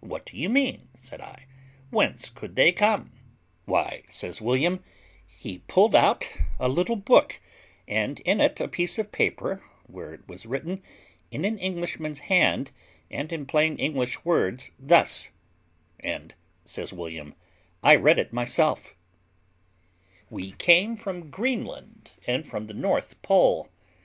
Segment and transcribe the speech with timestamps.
[0.00, 1.46] "What do you mean?" said I.
[1.90, 3.12] "Whence could they come?"
[3.64, 4.82] "Why," says William,
[5.24, 7.40] "he pulled out a little book,
[7.86, 10.82] and in it a piece of paper, where it was written,
[11.30, 12.72] in an Englishman's hand,
[13.08, 15.30] and in plain English words, thus;
[16.00, 16.34] and,"
[16.64, 17.32] says William,
[17.84, 18.96] "I read it myself:
[20.28, 23.68] 'We came from Greenland, and from the North Pole.'"